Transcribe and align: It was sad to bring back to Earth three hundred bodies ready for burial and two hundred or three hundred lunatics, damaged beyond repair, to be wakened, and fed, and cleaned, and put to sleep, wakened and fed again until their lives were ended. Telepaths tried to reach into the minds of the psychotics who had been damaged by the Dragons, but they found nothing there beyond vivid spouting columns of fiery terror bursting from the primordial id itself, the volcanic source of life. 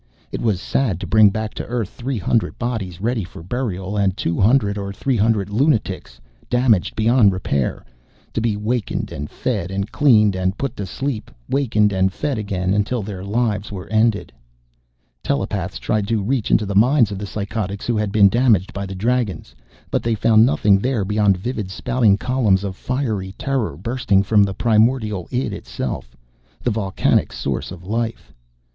It 0.31 0.41
was 0.41 0.59
sad 0.59 0.99
to 1.01 1.05
bring 1.05 1.29
back 1.29 1.53
to 1.53 1.65
Earth 1.67 1.89
three 1.89 2.17
hundred 2.17 2.57
bodies 2.57 2.99
ready 2.99 3.23
for 3.23 3.43
burial 3.43 3.95
and 3.95 4.17
two 4.17 4.39
hundred 4.39 4.75
or 4.75 4.91
three 4.91 5.15
hundred 5.17 5.51
lunatics, 5.51 6.19
damaged 6.49 6.95
beyond 6.95 7.31
repair, 7.31 7.85
to 8.33 8.41
be 8.41 8.57
wakened, 8.57 9.11
and 9.11 9.29
fed, 9.29 9.69
and 9.69 9.91
cleaned, 9.91 10.33
and 10.35 10.57
put 10.57 10.75
to 10.77 10.87
sleep, 10.87 11.29
wakened 11.47 11.93
and 11.93 12.11
fed 12.13 12.39
again 12.39 12.73
until 12.73 13.03
their 13.03 13.23
lives 13.23 13.71
were 13.71 13.87
ended. 13.89 14.33
Telepaths 15.23 15.77
tried 15.77 16.07
to 16.07 16.23
reach 16.23 16.49
into 16.49 16.65
the 16.65 16.73
minds 16.73 17.11
of 17.11 17.19
the 17.19 17.27
psychotics 17.27 17.85
who 17.85 17.95
had 17.95 18.11
been 18.11 18.27
damaged 18.27 18.73
by 18.73 18.87
the 18.87 18.95
Dragons, 18.95 19.53
but 19.91 20.01
they 20.01 20.15
found 20.15 20.43
nothing 20.47 20.79
there 20.79 21.05
beyond 21.05 21.37
vivid 21.37 21.69
spouting 21.69 22.17
columns 22.17 22.63
of 22.63 22.75
fiery 22.75 23.33
terror 23.33 23.77
bursting 23.77 24.23
from 24.23 24.41
the 24.41 24.55
primordial 24.55 25.27
id 25.29 25.53
itself, 25.53 26.17
the 26.63 26.71
volcanic 26.71 27.31
source 27.31 27.69
of 27.69 27.85
life. 27.85 28.33